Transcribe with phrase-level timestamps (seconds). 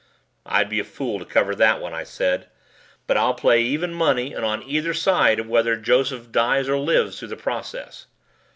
[0.47, 2.49] "I'd be a fool to cover that one," I said.
[3.05, 7.19] "But I'll play even money and on either side of whether Joseph dies or lives
[7.19, 8.07] through the process."